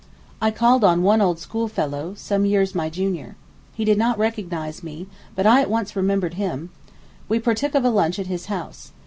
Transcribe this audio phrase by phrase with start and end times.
[0.41, 3.35] I called on one old school fellow, some years my junior.
[3.75, 6.71] He did not recognize me, but I at once remembered him.
[7.29, 8.93] We partook of a lunch at his house.